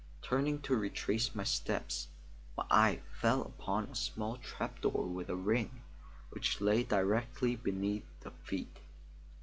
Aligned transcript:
Turning 0.23 0.59
to 0.59 0.75
retrace 0.75 1.35
my 1.35 1.43
steps, 1.43 2.07
my 2.57 2.65
eye 2.71 3.01
fell 3.11 3.43
upon 3.43 3.83
a 3.83 3.93
small 3.93 4.35
trap 4.37 4.81
door 4.81 5.03
with 5.05 5.29
a 5.29 5.35
ring, 5.35 5.83
which 6.31 6.59
lay 6.59 6.81
directly 6.81 7.55
beneath 7.55 8.05
my 8.25 8.31
feet. 8.43 8.77